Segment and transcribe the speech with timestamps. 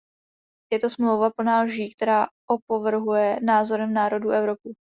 [0.71, 4.73] Je to smlouva plná lží, která opovrhuje názorem národů Evropy.